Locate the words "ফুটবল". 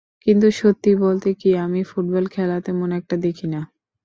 1.83-2.25